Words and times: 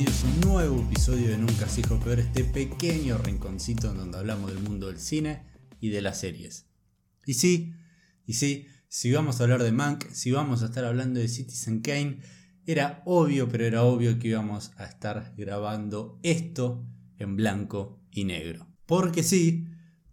bienvenidos 0.00 0.24
un 0.24 0.52
nuevo 0.52 0.80
episodio 0.80 1.28
de 1.28 1.36
Nunca 1.36 1.68
se 1.68 1.82
dijo 1.82 2.00
peor, 2.00 2.20
este 2.20 2.44
pequeño 2.44 3.18
rinconcito 3.18 3.90
en 3.90 3.98
donde 3.98 4.16
hablamos 4.16 4.50
del 4.50 4.62
mundo 4.62 4.86
del 4.86 4.98
cine 4.98 5.42
y 5.78 5.90
de 5.90 6.00
las 6.00 6.18
series. 6.20 6.66
Y 7.26 7.34
sí, 7.34 7.74
y 8.24 8.32
sí, 8.34 8.66
si 8.88 9.12
vamos 9.12 9.38
a 9.38 9.42
hablar 9.44 9.62
de 9.62 9.72
Mank, 9.72 10.08
si 10.10 10.30
vamos 10.30 10.62
a 10.62 10.66
estar 10.66 10.86
hablando 10.86 11.20
de 11.20 11.28
Citizen 11.28 11.82
Kane, 11.82 12.20
era 12.64 13.02
obvio, 13.04 13.50
pero 13.50 13.66
era 13.66 13.82
obvio 13.82 14.18
que 14.18 14.28
íbamos 14.28 14.70
a 14.78 14.86
estar 14.86 15.34
grabando 15.36 16.18
esto 16.22 16.86
en 17.18 17.36
blanco 17.36 18.00
y 18.10 18.24
negro. 18.24 18.68
Porque 18.86 19.22
sí, 19.22 19.66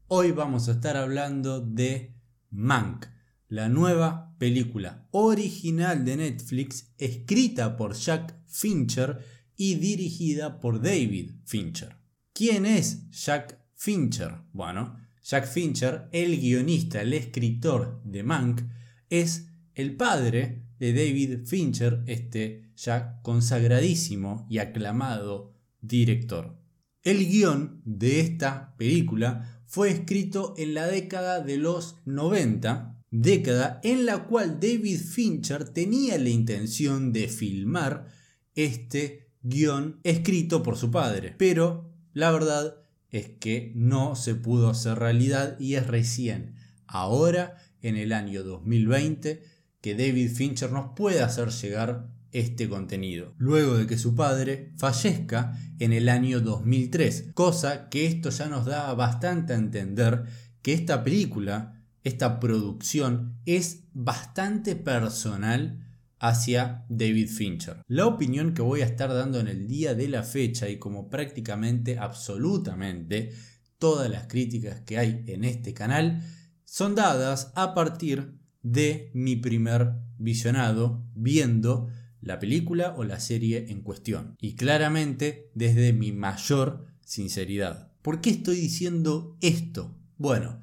hoy 0.08 0.32
vamos 0.32 0.68
a 0.68 0.74
estar 0.74 0.98
hablando 0.98 1.62
de 1.62 2.14
Mank, 2.50 3.06
la 3.48 3.70
nueva 3.70 4.36
película 4.38 5.08
original 5.12 6.04
de 6.04 6.18
Netflix, 6.18 6.94
escrita 6.98 7.78
por 7.78 7.94
Jack 7.96 8.36
Fincher 8.48 9.37
y 9.58 9.76
dirigida 9.76 10.60
por 10.60 10.82
David 10.82 11.32
Fincher. 11.44 11.98
¿Quién 12.32 12.66
es 12.66 13.10
Jack 13.10 13.60
Fincher? 13.76 14.36
Bueno, 14.54 14.96
Jack 15.24 15.48
Fincher, 15.48 16.08
el 16.12 16.40
guionista, 16.40 17.02
el 17.02 17.14
escritor 17.14 18.02
de 18.06 18.24
Mank, 18.24 18.62
es 19.10 19.50
el 19.74 19.96
padre 19.98 20.64
de 20.80 20.94
David 20.94 21.46
Fincher, 21.46 22.04
este 22.06 22.72
ya 22.76 23.20
consagradísimo 23.24 24.46
y 24.50 24.60
aclamado 24.60 25.54
director. 25.82 26.62
El 27.02 27.28
guion 27.28 27.82
de 27.84 28.20
esta 28.20 28.76
película 28.78 29.62
fue 29.66 29.90
escrito 29.90 30.54
en 30.58 30.76
la 30.76 30.88
década 30.88 31.42
de 31.42 31.58
los 31.58 31.96
90 32.06 32.94
década 33.12 33.80
en 33.84 34.06
la 34.06 34.26
cual 34.26 34.60
David 34.60 35.00
Fincher 35.00 35.70
tenía 35.70 36.18
la 36.18 36.30
intención 36.30 37.14
de 37.14 37.28
filmar 37.28 38.08
este 38.56 39.27
guion 39.50 40.00
escrito 40.04 40.64
por 40.64 40.78
su 40.78 40.92
padre. 40.92 41.36
Pero 41.38 41.92
la 42.14 42.32
verdad 42.32 42.76
es 43.10 43.30
que 43.30 43.72
no 43.76 44.16
se 44.16 44.36
pudo 44.36 44.70
hacer 44.70 45.00
realidad 45.00 45.60
y 45.60 45.76
es 45.76 45.88
recién 45.88 46.56
ahora, 46.88 47.58
en 47.82 47.96
el 47.98 48.14
año 48.14 48.44
2020, 48.44 49.44
que 49.82 49.96
David 49.96 50.32
Fincher 50.32 50.72
nos 50.72 50.94
puede 50.96 51.22
hacer 51.22 51.50
llegar 51.50 52.10
este 52.32 52.68
contenido, 52.68 53.34
luego 53.38 53.78
de 53.78 53.88
que 53.88 53.98
su 53.98 54.16
padre 54.16 54.74
fallezca 54.78 55.58
en 55.80 55.94
el 55.94 56.10
año 56.10 56.42
2003, 56.42 57.30
cosa 57.34 57.90
que 57.90 58.06
esto 58.06 58.30
ya 58.30 58.48
nos 58.48 58.66
da 58.66 58.94
bastante 58.94 59.54
a 59.54 59.58
entender 59.58 60.26
que 60.62 60.74
esta 60.74 61.04
película 61.04 61.78
esta 62.08 62.40
producción 62.40 63.38
es 63.46 63.84
bastante 63.94 64.78
personal 64.78 65.87
hacia 66.20 66.86
David 66.90 67.30
Fincher. 67.30 67.82
La 67.88 68.08
opinión 68.08 68.54
que 68.54 68.62
voy 68.62 68.82
a 68.82 68.86
estar 68.86 69.14
dando 69.14 69.40
en 69.40 69.48
el 69.48 69.68
día 69.68 69.94
de 69.94 70.08
la 70.08 70.24
fecha 70.24 70.70
y 70.70 70.78
como 70.78 71.10
prácticamente 71.10 71.98
absolutamente 71.98 73.34
todas 73.78 74.10
las 74.10 74.28
críticas 74.28 74.82
que 74.82 74.98
hay 74.98 75.24
en 75.28 75.44
este 75.44 75.74
canal 75.74 76.24
son 76.66 76.96
dadas 76.96 77.52
a 77.56 77.74
partir 77.74 78.40
de 78.62 79.12
mi 79.14 79.36
primer 79.36 79.94
visionado 80.18 81.06
viendo 81.14 81.90
la 82.22 82.40
película 82.40 82.96
o 82.98 83.04
la 83.04 83.20
serie 83.20 83.68
en 83.70 83.82
cuestión. 83.82 84.36
Y 84.40 84.56
claramente 84.56 85.52
desde 85.54 85.94
mi 85.94 86.12
mayor 86.12 86.88
sinceridad. 87.02 87.94
¿Por 88.02 88.22
qué 88.22 88.32
estoy 88.32 88.58
diciendo 88.58 89.38
esto? 89.42 89.96
Bueno, 90.18 90.60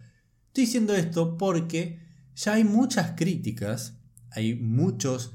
Estoy 0.55 0.67
diciendo 0.67 0.95
esto 0.95 1.37
porque 1.37 1.99
ya 2.37 2.53
hay 2.53 2.63
muchas 2.63 3.15
críticas, 3.17 3.99
hay 4.31 4.55
muchos 4.55 5.35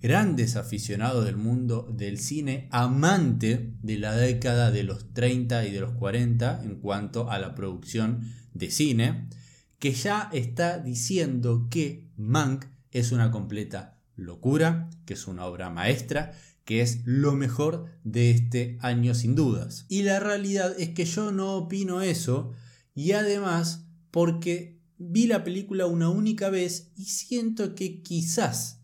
grandes 0.00 0.56
aficionados 0.56 1.24
del 1.24 1.36
mundo 1.36 1.88
del 1.92 2.18
cine, 2.18 2.68
amante 2.70 3.74
de 3.82 3.98
la 3.98 4.16
década 4.16 4.70
de 4.70 4.82
los 4.82 5.12
30 5.12 5.66
y 5.66 5.72
de 5.72 5.80
los 5.80 5.92
40 5.92 6.62
en 6.64 6.76
cuanto 6.76 7.30
a 7.30 7.38
la 7.38 7.54
producción 7.54 8.32
de 8.54 8.70
cine, 8.70 9.28
que 9.78 9.92
ya 9.92 10.30
está 10.32 10.78
diciendo 10.78 11.68
que 11.70 12.08
Mank 12.16 12.64
es 12.90 13.12
una 13.12 13.30
completa 13.30 13.98
locura, 14.16 14.90
que 15.06 15.14
es 15.14 15.26
una 15.26 15.46
obra 15.46 15.70
maestra, 15.70 16.32
que 16.64 16.82
es 16.82 17.00
lo 17.04 17.34
mejor 17.34 17.86
de 18.04 18.30
este 18.30 18.78
año 18.80 19.14
sin 19.14 19.34
dudas. 19.34 19.86
Y 19.88 20.02
la 20.02 20.20
realidad 20.20 20.74
es 20.78 20.90
que 20.90 21.04
yo 21.04 21.32
no 21.32 21.56
opino 21.56 22.02
eso 22.02 22.52
y 22.94 23.12
además 23.12 23.86
porque 24.10 24.78
vi 24.98 25.26
la 25.26 25.44
película 25.44 25.86
una 25.86 26.10
única 26.10 26.50
vez 26.50 26.92
y 26.96 27.04
siento 27.04 27.74
que 27.74 28.02
quizás 28.02 28.79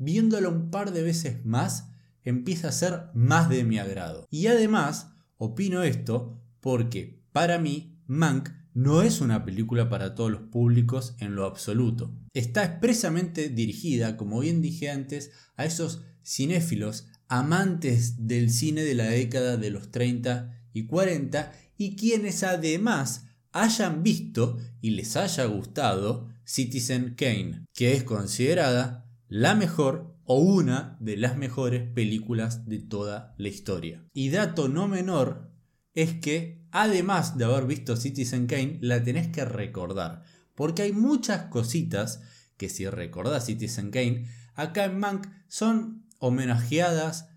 viéndola 0.00 0.48
un 0.48 0.70
par 0.70 0.92
de 0.92 1.02
veces 1.02 1.44
más 1.44 1.90
empieza 2.24 2.68
a 2.68 2.72
ser 2.72 3.04
más 3.14 3.48
de 3.48 3.64
mi 3.64 3.78
agrado. 3.78 4.26
Y 4.30 4.48
además 4.48 5.12
opino 5.36 5.82
esto 5.82 6.42
porque 6.60 7.22
para 7.32 7.58
mí 7.58 8.02
Mank 8.06 8.50
no 8.74 9.02
es 9.02 9.20
una 9.20 9.44
película 9.44 9.88
para 9.88 10.14
todos 10.14 10.30
los 10.30 10.42
públicos 10.42 11.14
en 11.18 11.34
lo 11.34 11.44
absoluto. 11.44 12.14
Está 12.34 12.64
expresamente 12.64 13.48
dirigida, 13.48 14.16
como 14.16 14.40
bien 14.40 14.62
dije 14.62 14.90
antes, 14.90 15.32
a 15.56 15.64
esos 15.64 16.02
cinéfilos 16.24 17.08
amantes 17.28 18.26
del 18.26 18.50
cine 18.50 18.82
de 18.82 18.94
la 18.94 19.04
década 19.04 19.56
de 19.56 19.70
los 19.70 19.90
30 19.90 20.66
y 20.72 20.86
40 20.86 21.52
y 21.76 21.96
quienes 21.96 22.42
además 22.42 23.26
hayan 23.52 24.02
visto 24.02 24.58
y 24.80 24.90
les 24.90 25.16
haya 25.16 25.44
gustado 25.44 26.28
Citizen 26.44 27.14
Kane, 27.16 27.66
que 27.74 27.92
es 27.92 28.04
considerada 28.04 29.09
la 29.30 29.54
mejor 29.54 30.16
o 30.24 30.40
una 30.40 30.96
de 30.98 31.16
las 31.16 31.36
mejores 31.36 31.88
películas 31.88 32.66
de 32.68 32.80
toda 32.80 33.32
la 33.38 33.48
historia. 33.48 34.04
Y 34.12 34.30
dato 34.30 34.68
no 34.68 34.88
menor 34.88 35.52
es 35.94 36.14
que 36.14 36.66
además 36.72 37.38
de 37.38 37.44
haber 37.44 37.66
visto 37.66 37.96
Citizen 37.96 38.48
Kane, 38.48 38.78
la 38.82 39.04
tenés 39.04 39.28
que 39.28 39.44
recordar, 39.44 40.24
porque 40.56 40.82
hay 40.82 40.92
muchas 40.92 41.44
cositas 41.44 42.20
que 42.56 42.68
si 42.68 42.88
recordás 42.88 43.46
Citizen 43.46 43.92
Kane, 43.92 44.26
acá 44.54 44.84
en 44.84 44.98
Mank 44.98 45.28
son 45.46 46.06
homenajeadas, 46.18 47.28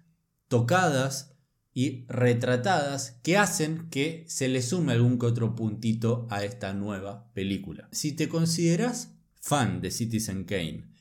tocadas 0.47 1.35
y 1.75 2.05
retratadas 2.07 3.19
que 3.21 3.37
hacen 3.37 3.87
que 3.91 4.25
se 4.27 4.47
le 4.47 4.63
sume 4.63 4.93
algún 4.93 5.19
que 5.19 5.27
otro 5.27 5.53
puntito 5.53 6.27
a 6.31 6.43
esta 6.43 6.73
nueva 6.73 7.31
película. 7.33 7.87
Si 7.91 8.13
te 8.13 8.27
consideras 8.27 9.13
fan 9.39 9.79
de 9.79 9.91
Citizen 9.91 10.45
Kane 10.45 10.92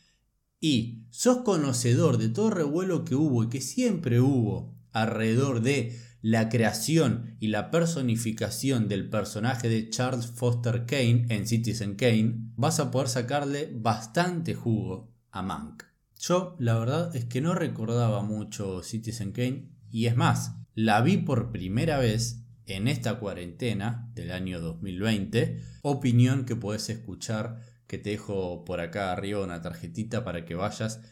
y 0.62 1.02
sos 1.10 1.38
conocedor 1.38 2.18
de 2.18 2.28
todo 2.28 2.48
el 2.48 2.54
revuelo 2.54 3.04
que 3.04 3.16
hubo 3.16 3.42
y 3.42 3.48
que 3.48 3.60
siempre 3.60 4.20
hubo 4.20 4.78
alrededor 4.92 5.60
de 5.60 5.98
la 6.22 6.48
creación 6.48 7.36
y 7.40 7.48
la 7.48 7.72
personificación 7.72 8.88
del 8.88 9.10
personaje 9.10 9.68
de 9.68 9.90
Charles 9.90 10.26
Foster 10.26 10.86
Kane 10.86 11.26
en 11.30 11.48
Citizen 11.48 11.96
Kane, 11.96 12.52
vas 12.54 12.78
a 12.78 12.92
poder 12.92 13.08
sacarle 13.08 13.70
bastante 13.74 14.54
jugo 14.54 15.12
a 15.32 15.42
Mank. 15.42 15.82
Yo 16.20 16.54
la 16.60 16.78
verdad 16.78 17.14
es 17.16 17.24
que 17.24 17.40
no 17.40 17.54
recordaba 17.56 18.22
mucho 18.22 18.84
Citizen 18.84 19.32
Kane 19.32 19.68
y 19.90 20.06
es 20.06 20.16
más, 20.16 20.54
la 20.74 21.00
vi 21.00 21.16
por 21.16 21.50
primera 21.50 21.98
vez 21.98 22.44
en 22.66 22.86
esta 22.86 23.18
cuarentena 23.18 24.12
del 24.14 24.30
año 24.30 24.60
2020. 24.60 25.60
Opinión 25.82 26.44
que 26.44 26.54
puedes 26.54 26.88
escuchar, 26.88 27.60
que 27.92 27.98
te 27.98 28.08
dejo 28.08 28.64
por 28.64 28.80
acá 28.80 29.12
arriba 29.12 29.44
una 29.44 29.60
tarjetita 29.60 30.24
para 30.24 30.46
que 30.46 30.54
vayas 30.54 31.02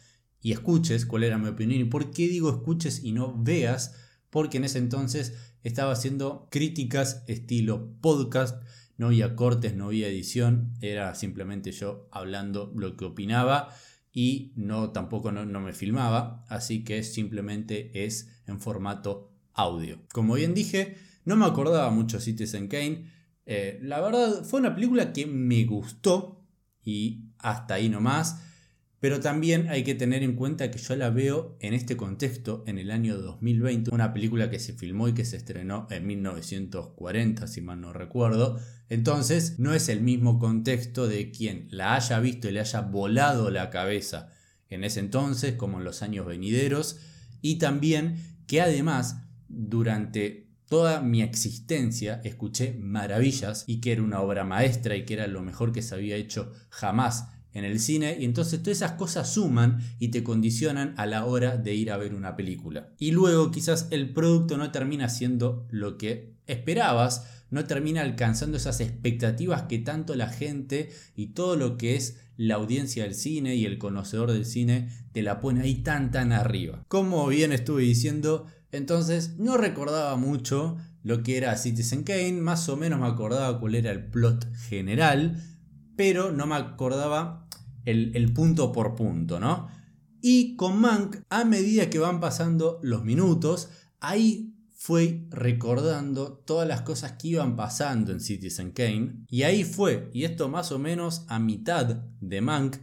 y 0.41 0.51
escuches 0.51 1.05
cuál 1.05 1.23
era 1.23 1.37
mi 1.37 1.47
opinión. 1.47 1.79
¿Y 1.79 1.83
por 1.83 2.09
qué 2.09 2.27
digo 2.27 2.49
escuches 2.49 3.03
y 3.03 3.11
no 3.11 3.37
veas? 3.37 3.93
Porque 4.31 4.57
en 4.57 4.63
ese 4.63 4.79
entonces 4.79 5.53
estaba 5.61 5.91
haciendo 5.91 6.47
críticas 6.49 7.23
estilo 7.27 7.93
podcast, 8.01 8.63
no 8.97 9.07
había 9.07 9.35
cortes, 9.35 9.75
no 9.75 9.85
había 9.85 10.07
edición, 10.07 10.73
era 10.81 11.13
simplemente 11.13 11.71
yo 11.71 12.07
hablando 12.11 12.73
lo 12.75 12.97
que 12.97 13.05
opinaba 13.05 13.69
y 14.11 14.51
no 14.55 14.89
tampoco 14.89 15.31
no, 15.31 15.45
no 15.45 15.59
me 15.59 15.73
filmaba, 15.73 16.43
así 16.49 16.83
que 16.83 17.03
simplemente 17.03 18.05
es 18.05 18.41
en 18.47 18.59
formato 18.59 19.31
audio. 19.53 20.01
Como 20.11 20.33
bien 20.33 20.55
dije, 20.55 20.97
no 21.25 21.35
me 21.35 21.45
acordaba 21.45 21.91
mucho 21.91 22.19
Citizen 22.19 22.67
Kane. 22.67 23.05
Eh, 23.45 23.77
la 23.83 24.01
verdad, 24.01 24.43
fue 24.43 24.61
una 24.61 24.73
película 24.73 25.13
que 25.13 25.27
me 25.27 25.63
gustó 25.65 26.40
y 26.83 27.25
hasta 27.39 27.75
ahí 27.75 27.89
nomás. 27.89 28.41
Pero 28.99 29.19
también 29.19 29.67
hay 29.69 29.83
que 29.83 29.95
tener 29.95 30.21
en 30.21 30.35
cuenta 30.35 30.69
que 30.69 30.77
yo 30.77 30.95
la 30.95 31.09
veo 31.09 31.57
en 31.59 31.73
este 31.73 31.97
contexto, 31.97 32.63
en 32.67 32.77
el 32.77 32.91
año 32.91 33.17
2020, 33.17 33.89
una 33.91 34.13
película 34.13 34.51
que 34.51 34.59
se 34.59 34.73
filmó 34.73 35.07
y 35.07 35.13
que 35.13 35.25
se 35.25 35.37
estrenó 35.37 35.87
en 35.89 36.05
1940, 36.05 37.47
si 37.47 37.61
mal 37.61 37.81
no 37.81 37.93
recuerdo. 37.93 38.59
Entonces, 38.89 39.57
no 39.57 39.73
es 39.73 39.89
el 39.89 40.01
mismo 40.01 40.37
contexto 40.37 41.07
de 41.07 41.31
quien 41.31 41.67
la 41.71 41.95
haya 41.95 42.19
visto 42.19 42.47
y 42.47 42.51
le 42.51 42.59
haya 42.59 42.81
volado 42.81 43.49
la 43.49 43.71
cabeza 43.71 44.29
en 44.69 44.83
ese 44.83 44.99
entonces, 44.99 45.55
como 45.55 45.79
en 45.79 45.83
los 45.83 46.03
años 46.03 46.27
venideros. 46.27 46.99
Y 47.41 47.55
también 47.55 48.17
que 48.45 48.61
además 48.61 49.23
durante 49.47 50.50
toda 50.71 51.01
mi 51.01 51.21
existencia 51.21 52.21
escuché 52.23 52.77
maravillas 52.79 53.65
y 53.67 53.81
que 53.81 53.91
era 53.91 54.03
una 54.03 54.21
obra 54.21 54.45
maestra 54.45 54.95
y 54.95 55.03
que 55.03 55.15
era 55.15 55.27
lo 55.27 55.41
mejor 55.41 55.73
que 55.73 55.81
se 55.81 55.95
había 55.95 56.15
hecho 56.15 56.53
jamás 56.69 57.27
en 57.51 57.65
el 57.65 57.77
cine 57.81 58.15
y 58.17 58.23
entonces 58.23 58.63
todas 58.63 58.77
esas 58.77 58.93
cosas 58.93 59.33
suman 59.33 59.81
y 59.99 60.11
te 60.11 60.23
condicionan 60.23 60.93
a 60.95 61.07
la 61.07 61.25
hora 61.25 61.57
de 61.57 61.73
ir 61.73 61.91
a 61.91 61.97
ver 61.97 62.15
una 62.15 62.37
película. 62.37 62.93
Y 62.97 63.11
luego 63.11 63.51
quizás 63.51 63.89
el 63.91 64.13
producto 64.13 64.55
no 64.55 64.71
termina 64.71 65.09
siendo 65.09 65.67
lo 65.71 65.97
que 65.97 66.35
esperabas, 66.47 67.27
no 67.49 67.65
termina 67.65 67.99
alcanzando 67.99 68.55
esas 68.55 68.79
expectativas 68.79 69.63
que 69.63 69.79
tanto 69.79 70.15
la 70.15 70.29
gente 70.29 70.89
y 71.17 71.33
todo 71.33 71.57
lo 71.57 71.75
que 71.75 71.97
es 71.97 72.21
la 72.37 72.55
audiencia 72.55 73.03
del 73.03 73.13
cine 73.13 73.55
y 73.55 73.65
el 73.65 73.77
conocedor 73.77 74.31
del 74.31 74.45
cine 74.45 74.87
te 75.11 75.21
la 75.21 75.41
pone 75.41 75.63
ahí 75.63 75.75
tan 75.83 76.11
tan 76.11 76.31
arriba. 76.31 76.85
Como 76.87 77.27
bien 77.27 77.51
estuve 77.51 77.83
diciendo, 77.83 78.47
entonces 78.71 79.37
no 79.37 79.57
recordaba 79.57 80.15
mucho 80.15 80.77
lo 81.03 81.23
que 81.23 81.37
era 81.37 81.57
Citizen 81.57 82.03
Kane, 82.03 82.33
más 82.33 82.69
o 82.69 82.77
menos 82.77 82.99
me 82.99 83.07
acordaba 83.07 83.59
cuál 83.59 83.75
era 83.75 83.91
el 83.91 84.05
plot 84.09 84.53
general, 84.69 85.41
pero 85.95 86.31
no 86.31 86.45
me 86.45 86.55
acordaba 86.55 87.47
el, 87.85 88.33
punto 88.33 88.71
por 88.71 88.95
punto, 88.95 89.39
¿no? 89.39 89.67
Y 90.21 90.55
con 90.55 90.79
Mank, 90.79 91.17
a 91.29 91.45
medida 91.45 91.89
que 91.89 91.99
van 91.99 92.19
pasando 92.19 92.79
los 92.83 93.03
minutos, 93.03 93.69
ahí 93.99 94.55
fue 94.75 95.25
recordando 95.29 96.43
todas 96.45 96.67
las 96.67 96.81
cosas 96.81 97.13
que 97.13 97.29
iban 97.29 97.55
pasando 97.55 98.11
en 98.11 98.19
Citizen 98.19 98.71
Kane. 98.71 99.25
Y 99.27 99.43
ahí 99.43 99.63
fue, 99.63 100.09
y 100.13 100.23
esto 100.23 100.47
más 100.47 100.71
o 100.71 100.79
menos 100.79 101.25
a 101.27 101.39
mitad 101.39 101.85
de 102.19 102.41
Mank, 102.41 102.77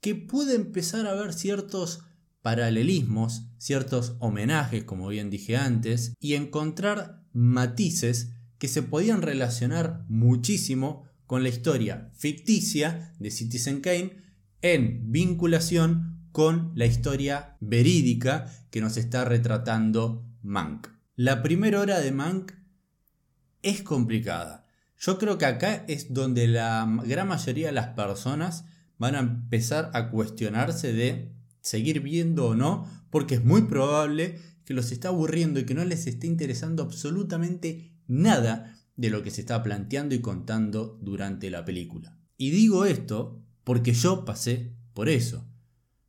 que 0.00 0.14
pude 0.14 0.54
empezar 0.54 1.06
a 1.06 1.14
ver 1.14 1.32
ciertos 1.32 2.04
paralelismos, 2.42 3.46
ciertos 3.58 4.16
homenajes, 4.18 4.84
como 4.84 5.08
bien 5.08 5.30
dije 5.30 5.56
antes, 5.56 6.14
y 6.20 6.34
encontrar 6.34 7.22
matices 7.32 8.32
que 8.58 8.68
se 8.68 8.82
podían 8.82 9.22
relacionar 9.22 10.04
muchísimo 10.08 11.04
con 11.26 11.42
la 11.42 11.48
historia 11.48 12.10
ficticia 12.14 13.14
de 13.18 13.30
Citizen 13.30 13.80
Kane 13.80 14.16
en 14.60 15.10
vinculación 15.10 16.28
con 16.32 16.72
la 16.74 16.86
historia 16.86 17.56
verídica 17.60 18.50
que 18.70 18.80
nos 18.80 18.96
está 18.96 19.24
retratando 19.24 20.26
Mank. 20.42 20.88
La 21.14 21.42
primera 21.42 21.80
hora 21.80 22.00
de 22.00 22.10
Mank 22.10 22.52
es 23.62 23.82
complicada. 23.82 24.66
Yo 24.98 25.18
creo 25.18 25.38
que 25.38 25.46
acá 25.46 25.84
es 25.88 26.12
donde 26.12 26.46
la 26.46 26.86
gran 27.04 27.28
mayoría 27.28 27.66
de 27.66 27.72
las 27.72 27.88
personas 27.88 28.64
van 28.98 29.14
a 29.14 29.20
empezar 29.20 29.90
a 29.94 30.10
cuestionarse 30.10 30.92
de 30.92 31.32
seguir 31.62 32.00
viendo 32.00 32.48
o 32.48 32.54
no, 32.54 32.86
porque 33.10 33.36
es 33.36 33.44
muy 33.44 33.62
probable 33.62 34.38
que 34.64 34.74
los 34.74 34.92
está 34.92 35.08
aburriendo 35.08 35.58
y 35.60 35.64
que 35.64 35.74
no 35.74 35.84
les 35.84 36.06
esté 36.06 36.26
interesando 36.26 36.82
absolutamente 36.82 37.92
nada 38.06 38.78
de 38.96 39.10
lo 39.10 39.22
que 39.22 39.30
se 39.30 39.40
está 39.40 39.62
planteando 39.62 40.14
y 40.14 40.20
contando 40.20 40.98
durante 41.00 41.50
la 41.50 41.64
película. 41.64 42.18
Y 42.36 42.50
digo 42.50 42.84
esto 42.84 43.42
porque 43.64 43.94
yo 43.94 44.24
pasé 44.24 44.76
por 44.92 45.08
eso. 45.08 45.48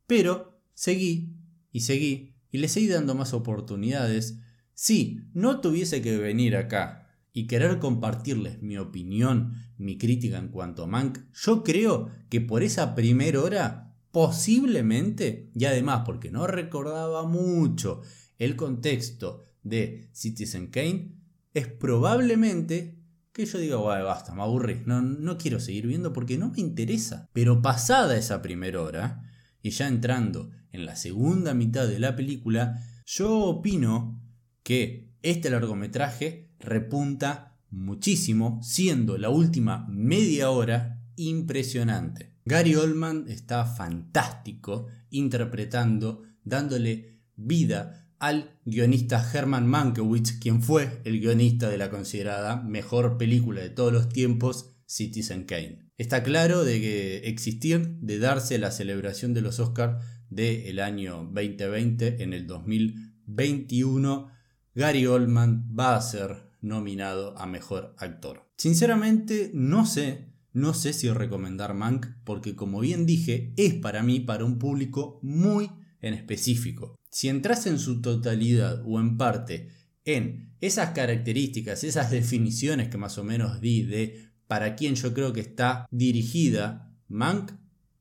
Pero 0.06 0.60
seguí 0.74 1.36
y 1.72 1.80
seguí 1.80 2.34
y 2.50 2.58
le 2.58 2.68
seguí 2.68 2.88
dando 2.88 3.14
más 3.14 3.32
oportunidades 3.32 4.38
si 4.74 5.22
no 5.32 5.60
tuviese 5.60 6.02
que 6.02 6.18
venir 6.18 6.56
acá 6.56 7.04
y 7.32 7.46
querer 7.46 7.78
compartirles 7.78 8.62
mi 8.62 8.78
opinión, 8.78 9.54
mi 9.76 9.98
crítica 9.98 10.38
en 10.38 10.48
cuanto 10.48 10.84
a 10.84 10.86
Mank, 10.86 11.18
yo 11.32 11.64
creo 11.64 12.10
que 12.28 12.40
por 12.40 12.62
esa 12.62 12.94
primera 12.94 13.40
hora, 13.40 13.83
posiblemente, 14.14 15.50
y 15.56 15.64
además 15.64 16.02
porque 16.06 16.30
no 16.30 16.46
recordaba 16.46 17.26
mucho 17.26 18.00
el 18.38 18.54
contexto 18.54 19.42
de 19.64 20.08
Citizen 20.12 20.68
Kane, 20.68 21.16
es 21.52 21.66
probablemente 21.66 22.96
que 23.32 23.44
yo 23.44 23.58
diga, 23.58 23.74
bueno, 23.74 24.04
basta, 24.04 24.32
me 24.32 24.42
aburrí, 24.42 24.82
no, 24.86 25.02
no 25.02 25.36
quiero 25.36 25.58
seguir 25.58 25.88
viendo 25.88 26.12
porque 26.12 26.38
no 26.38 26.52
me 26.52 26.60
interesa. 26.60 27.28
Pero 27.32 27.60
pasada 27.60 28.16
esa 28.16 28.40
primera 28.40 28.82
hora, 28.82 29.20
y 29.62 29.70
ya 29.70 29.88
entrando 29.88 30.52
en 30.70 30.86
la 30.86 30.94
segunda 30.94 31.52
mitad 31.52 31.88
de 31.88 31.98
la 31.98 32.14
película, 32.14 32.80
yo 33.04 33.36
opino 33.40 34.22
que 34.62 35.10
este 35.22 35.50
largometraje 35.50 36.52
repunta 36.60 37.58
muchísimo, 37.68 38.60
siendo 38.62 39.18
la 39.18 39.30
última 39.30 39.88
media 39.88 40.50
hora 40.50 41.02
impresionante. 41.16 42.33
Gary 42.44 42.74
Oldman 42.74 43.26
está 43.28 43.64
fantástico 43.64 44.86
interpretando, 45.10 46.22
dándole 46.44 47.20
vida 47.36 48.10
al 48.18 48.58
guionista 48.64 49.24
Herman 49.32 49.66
Mankiewicz, 49.66 50.38
quien 50.38 50.62
fue 50.62 51.00
el 51.04 51.20
guionista 51.20 51.68
de 51.68 51.78
la 51.78 51.90
considerada 51.90 52.56
mejor 52.62 53.18
película 53.18 53.60
de 53.60 53.70
todos 53.70 53.92
los 53.92 54.08
tiempos, 54.08 54.76
Citizen 54.86 55.44
Kane. 55.44 55.90
Está 55.96 56.22
claro 56.22 56.64
de 56.64 56.80
que 56.80 57.16
existir, 57.28 57.96
de 58.00 58.18
darse 58.18 58.58
la 58.58 58.70
celebración 58.70 59.34
de 59.34 59.40
los 59.40 59.60
Oscars 59.60 60.04
del 60.30 60.80
año 60.80 61.30
2020 61.32 62.22
en 62.22 62.32
el 62.32 62.46
2021 62.46 64.34
Gary 64.74 65.06
Oldman 65.06 65.70
va 65.78 65.94
a 65.94 66.02
ser 66.02 66.50
nominado 66.60 67.38
a 67.38 67.46
Mejor 67.46 67.94
Actor. 67.98 68.50
Sinceramente 68.56 69.50
no 69.54 69.86
sé, 69.86 70.33
no 70.54 70.72
sé 70.72 70.92
si 70.92 71.10
recomendar 71.10 71.74
Mank 71.74 72.06
porque 72.24 72.54
como 72.54 72.80
bien 72.80 73.04
dije 73.04 73.52
es 73.56 73.74
para 73.74 74.02
mí 74.02 74.20
para 74.20 74.44
un 74.44 74.58
público 74.58 75.18
muy 75.22 75.70
en 76.00 76.14
específico. 76.14 76.96
Si 77.10 77.28
entras 77.28 77.66
en 77.66 77.78
su 77.78 78.00
totalidad 78.00 78.82
o 78.86 79.00
en 79.00 79.18
parte 79.18 79.68
en 80.04 80.54
esas 80.60 80.90
características, 80.90 81.82
esas 81.82 82.10
definiciones 82.10 82.88
que 82.88 82.98
más 82.98 83.18
o 83.18 83.24
menos 83.24 83.60
di 83.60 83.82
de 83.82 84.30
para 84.46 84.76
quién 84.76 84.94
yo 84.94 85.12
creo 85.12 85.32
que 85.32 85.40
está 85.40 85.86
dirigida 85.90 86.94
Mank, 87.08 87.52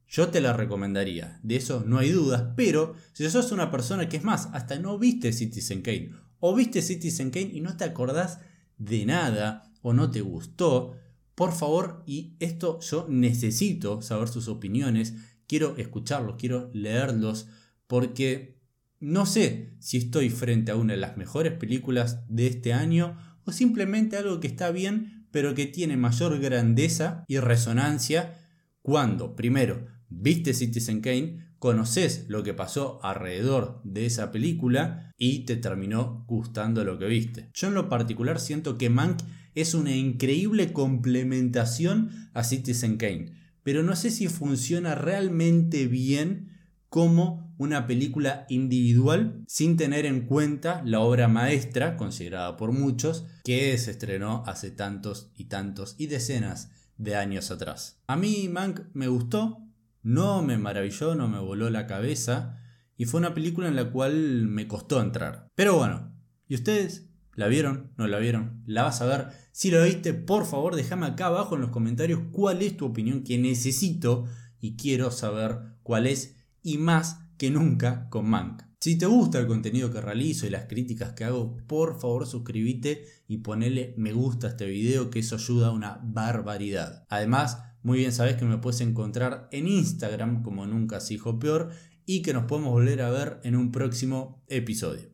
yo 0.08 0.30
te 0.30 0.40
la 0.40 0.54
recomendaría, 0.54 1.40
de 1.42 1.56
eso 1.56 1.84
no 1.88 1.98
hay 1.98 2.12
dudas, 2.12 2.54
pero 2.56 2.94
si 3.14 3.28
sos 3.30 3.52
una 3.52 3.72
persona 3.72 4.08
que 4.08 4.18
es 4.18 4.24
más, 4.24 4.48
hasta 4.54 4.78
no 4.78 5.00
viste 5.00 5.34
Citizen 5.34 5.82
Kane 5.82 6.12
o 6.40 6.54
viste 6.54 6.84
Citizen 6.84 7.32
Kane 7.32 7.50
y 7.52 7.62
no 7.62 7.76
te 7.78 7.86
acordás 7.86 8.40
de 8.78 9.06
nada 9.06 9.72
o 9.82 9.94
no 9.94 10.12
te 10.12 10.22
gustó, 10.22 10.96
por 11.36 11.52
favor, 11.52 12.04
y 12.06 12.36
esto 12.40 12.80
yo 12.82 13.08
necesito 13.10 14.02
saber 14.02 14.28
sus 14.28 14.48
opiniones, 14.48 15.16
quiero 15.48 15.76
escucharlos, 15.78 16.36
quiero 16.38 16.70
leerlos, 16.74 17.48
porque 17.88 18.62
no 19.00 19.26
sé 19.26 19.76
si 19.80 19.98
estoy 19.98 20.30
frente 20.30 20.72
a 20.72 20.76
una 20.76 20.94
de 20.94 21.00
las 21.00 21.18
mejores 21.18 21.54
películas 21.54 22.24
de 22.30 22.48
este 22.48 22.74
año 22.74 23.18
o 23.46 23.52
simplemente 23.52 24.18
algo 24.18 24.40
que 24.40 24.48
está 24.48 24.72
bien, 24.72 25.28
pero 25.32 25.56
que 25.56 25.66
tiene 25.66 25.98
mayor 25.98 26.40
grandeza 26.40 27.26
y 27.28 27.40
resonancia 27.40 28.40
cuando, 28.82 29.36
primero, 29.36 29.88
viste 30.10 30.54
Citizen 30.54 31.02
Kane, 31.02 31.54
conoces 31.58 32.26
lo 32.28 32.44
que 32.44 32.54
pasó 32.54 33.00
alrededor 33.04 33.82
de 33.84 34.06
esa 34.06 34.32
película 34.32 35.12
y 35.18 35.46
te 35.46 35.56
terminó 35.56 36.26
gustando 36.28 36.84
lo 36.84 37.00
que 37.00 37.06
viste. 37.06 37.50
Yo 37.54 37.70
en 37.70 37.74
lo 37.74 37.90
particular 37.90 38.40
siento 38.40 38.78
que 38.78 38.90
Mank 38.90 39.22
es 39.56 39.74
una 39.74 39.96
increíble 39.96 40.74
complementación 40.74 42.30
a 42.34 42.44
Citizen 42.44 42.98
Kane, 42.98 43.34
pero 43.64 43.84
no 43.84 43.96
sé 43.96 44.12
si 44.12 44.28
funciona 44.28 44.96
realmente 44.96 45.88
bien 45.88 46.50
como 46.90 47.54
una 47.58 47.88
película 47.88 48.46
individual 48.50 49.44
sin 49.48 49.78
tener 49.78 50.06
en 50.06 50.28
cuenta 50.28 50.84
la 50.86 51.00
obra 51.00 51.28
maestra, 51.28 51.98
considerada 51.98 52.58
por 52.58 52.72
muchos, 52.72 53.26
que 53.44 53.78
se 53.78 53.92
estrenó 53.92 54.44
hace 54.46 54.70
tantos 54.70 55.32
y 55.36 55.46
tantos 55.46 55.96
y 55.98 56.08
decenas 56.08 56.72
de 56.98 57.16
años 57.16 57.52
atrás. 57.52 58.02
A 58.08 58.16
mí 58.16 58.48
Mank 58.50 58.82
me 58.94 59.08
gustó, 59.08 59.68
no 60.04 60.44
me 60.44 60.58
maravilló, 60.58 61.16
no 61.16 61.28
me 61.28 61.40
voló 61.40 61.70
la 61.70 61.88
cabeza 61.88 62.60
y 62.98 63.06
fue 63.06 63.20
una 63.20 63.34
película 63.34 63.68
en 63.68 63.76
la 63.76 63.92
cual 63.92 64.48
me 64.48 64.68
costó 64.68 65.02
entrar. 65.02 65.48
Pero 65.56 65.78
bueno, 65.78 66.14
¿y 66.48 66.56
ustedes? 66.56 67.10
¿La 67.36 67.48
vieron? 67.48 67.92
¿No 67.98 68.08
la 68.08 68.20
vieron? 68.20 68.64
¿La 68.68 68.84
vas 68.84 69.02
a 69.02 69.06
ver? 69.06 69.28
Si 69.56 69.70
la 69.70 69.84
viste, 69.84 70.16
por 70.16 70.48
favor 70.48 70.76
déjame 70.76 71.06
acá 71.06 71.28
abajo 71.28 71.54
en 71.54 71.62
los 71.62 71.70
comentarios 71.70 72.22
cuál 72.32 72.64
es 72.64 72.76
tu 72.76 72.88
opinión 72.88 73.24
que 73.24 73.38
necesito 73.38 74.26
y 74.60 74.76
quiero 74.76 75.12
saber 75.12 75.60
cuál 75.84 76.08
es 76.08 76.38
y 76.64 76.80
más 76.80 77.20
que 77.38 77.52
nunca 77.52 78.10
con 78.10 78.28
Mank. 78.28 78.64
Si 78.80 78.98
te 78.98 79.06
gusta 79.06 79.38
el 79.38 79.46
contenido 79.46 79.94
que 79.94 80.02
realizo 80.02 80.48
y 80.48 80.50
las 80.50 80.66
críticas 80.66 81.14
que 81.14 81.26
hago, 81.26 81.56
por 81.68 82.00
favor 82.00 82.26
suscríbete 82.26 83.06
y 83.28 83.38
ponele 83.38 83.94
me 83.96 84.12
gusta 84.12 84.48
a 84.48 84.50
este 84.50 84.66
video 84.66 85.12
que 85.12 85.20
eso 85.20 85.36
ayuda 85.36 85.68
a 85.68 85.72
una 85.72 86.02
barbaridad. 86.04 87.06
Además, 87.08 87.60
muy 87.84 88.00
bien 88.00 88.12
sabes 88.12 88.38
que 88.38 88.46
me 88.46 88.58
puedes 88.58 88.82
encontrar 88.82 89.50
en 89.52 89.68
Instagram 89.68 90.42
como 90.42 90.66
nunca 90.66 91.00
se 91.00 91.14
hijo 91.14 91.38
peor 91.38 91.70
y 92.08 92.24
que 92.24 92.34
nos 92.34 92.46
podemos 92.46 92.72
volver 92.72 93.04
a 93.04 93.12
ver 93.12 93.40
en 93.44 93.56
un 93.56 93.72
próximo 93.72 94.44
episodio. 94.48 95.13